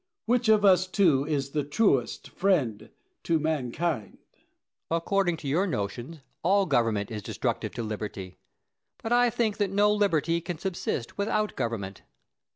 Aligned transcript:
Which 0.25 0.49
of 0.49 0.65
us 0.65 0.87
two 0.87 1.27
is 1.27 1.51
the 1.51 1.63
truest 1.63 2.29
friend 2.29 2.89
to 3.21 3.37
mankind? 3.37 4.17
Plato. 4.31 4.45
According 4.89 5.37
to 5.37 5.47
your 5.47 5.67
notions 5.67 6.21
all 6.41 6.65
government 6.65 7.11
is 7.11 7.21
destructive 7.21 7.75
to 7.75 7.83
liberty; 7.83 8.39
but 9.03 9.11
I 9.13 9.29
think 9.29 9.57
that 9.57 9.69
no 9.69 9.93
liberty 9.93 10.41
can 10.41 10.57
subsist 10.57 11.19
without 11.19 11.55
government. 11.55 12.01